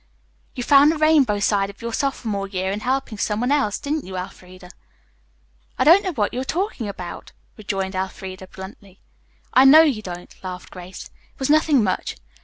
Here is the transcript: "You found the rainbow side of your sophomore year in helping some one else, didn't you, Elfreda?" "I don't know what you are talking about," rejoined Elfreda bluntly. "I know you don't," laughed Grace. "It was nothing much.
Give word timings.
"You 0.55 0.63
found 0.63 0.91
the 0.91 0.97
rainbow 0.97 1.37
side 1.37 1.69
of 1.69 1.79
your 1.79 1.93
sophomore 1.93 2.47
year 2.47 2.71
in 2.71 2.79
helping 2.79 3.19
some 3.19 3.39
one 3.39 3.51
else, 3.51 3.77
didn't 3.77 4.03
you, 4.03 4.17
Elfreda?" 4.17 4.71
"I 5.77 5.83
don't 5.83 6.01
know 6.01 6.11
what 6.13 6.33
you 6.33 6.39
are 6.39 6.43
talking 6.43 6.87
about," 6.89 7.33
rejoined 7.55 7.93
Elfreda 7.93 8.47
bluntly. 8.47 8.99
"I 9.53 9.63
know 9.63 9.81
you 9.83 10.01
don't," 10.01 10.35
laughed 10.43 10.71
Grace. 10.71 11.03
"It 11.03 11.37
was 11.37 11.51
nothing 11.51 11.83
much. 11.83 12.17